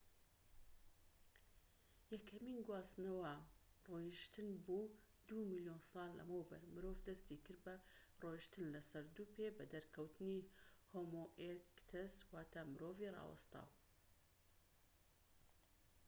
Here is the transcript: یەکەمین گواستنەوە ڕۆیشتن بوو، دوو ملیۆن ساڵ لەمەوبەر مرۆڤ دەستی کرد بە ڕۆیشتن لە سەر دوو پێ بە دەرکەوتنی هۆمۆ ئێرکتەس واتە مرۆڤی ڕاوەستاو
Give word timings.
یەکەمین 2.13 2.59
گواستنەوە 2.67 3.33
ڕۆیشتن 3.89 4.49
بوو، 4.65 4.93
دوو 5.27 5.49
ملیۆن 5.51 5.81
ساڵ 5.91 6.09
لەمەوبەر 6.19 6.61
مرۆڤ 6.73 6.97
دەستی 7.07 7.37
کرد 7.45 7.59
بە 7.65 7.75
ڕۆیشتن 8.23 8.65
لە 8.75 8.81
سەر 8.89 9.05
دوو 9.15 9.31
پێ 9.35 9.47
بە 9.57 9.63
دەرکەوتنی 9.73 10.47
هۆمۆ 10.91 11.23
ئێرکتەس 11.41 12.13
واتە 12.33 12.61
مرۆڤی 12.71 13.13
ڕاوەستاو 13.15 13.67